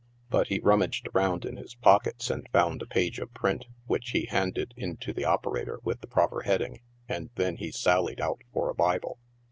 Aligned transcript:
But 0.31 0.47
he 0.47 0.59
rummaged 0.59 1.07
around 1.13 1.45
in 1.45 1.57
his 1.57 1.75
pockets 1.75 2.31
and 2.31 2.49
found 2.51 2.81
a 2.81 2.87
page 2.87 3.19
of 3.19 3.31
print, 3.35 3.65
which 3.85 4.09
he 4.13 4.25
handed 4.25 4.73
into 4.75 5.13
the 5.13 5.25
operator 5.25 5.79
with 5.83 6.01
the 6.01 6.07
proper 6.07 6.41
heading, 6.41 6.81
and 7.07 7.29
then 7.35 7.57
he 7.57 7.71
sallied 7.71 8.19
out 8.19 8.41
for 8.51 8.67
a 8.71 8.73
Bible. 8.73 9.19